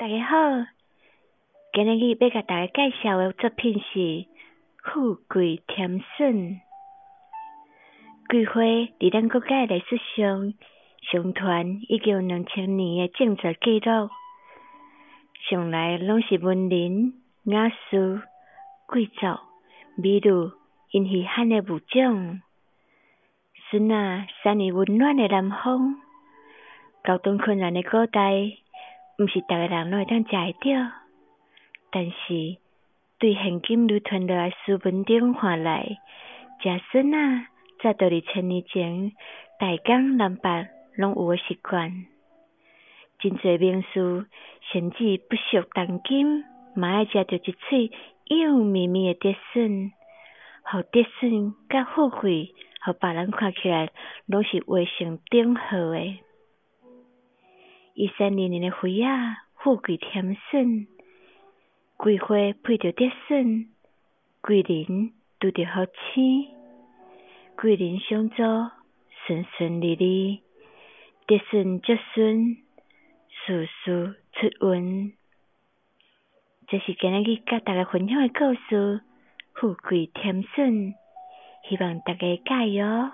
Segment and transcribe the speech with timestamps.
[0.00, 0.36] 大家好，
[1.72, 3.98] 今日要甲大家介绍的作品是
[4.80, 6.34] 《富贵甜笋》。
[8.28, 10.54] 桂花伫咱国家历史上
[11.10, 14.08] 相传已经有两千年的种植记录，
[15.50, 17.14] 向来拢是文人、
[17.46, 18.22] 雅士、
[18.86, 19.26] 贵族、
[19.96, 20.52] 美女
[20.92, 22.40] 因稀罕的物种。
[23.68, 25.96] 笋啊，生于温暖的南方。
[27.02, 28.52] 交通困难的古代，
[29.18, 30.92] 毋是逐个人拢会当食会着。
[31.90, 32.56] 但是，
[33.18, 35.98] 对现今流传落来书本顶看来，
[36.62, 37.48] 食笋啊，
[37.80, 39.12] 早伫二千年前，
[39.58, 42.06] 大江南北拢有诶习惯。
[43.18, 44.26] 真侪名士
[44.70, 46.44] 甚至不惜重金，
[46.76, 47.92] 嘛爱食着一喙
[48.26, 49.90] 幼绵绵诶竹笋，
[50.62, 52.54] 互竹笋甲富贵。
[52.84, 53.90] 互别人看起来
[54.26, 56.20] 拢是画成等号诶。
[57.98, 60.86] 一三年年诶花啊，富贵添笋，
[61.96, 63.66] 桂花配着竹笋，
[64.40, 66.46] 桂林拄着好星，
[67.56, 68.36] 贵人相助，
[69.26, 70.42] 顺顺利利，
[71.26, 72.58] 竹笋竹笋，
[73.44, 75.12] 事事出运。
[76.68, 79.00] 这是今日甲大家分享诶故事，
[79.54, 80.94] 富贵添笋。
[81.68, 83.10] 希望大家加油！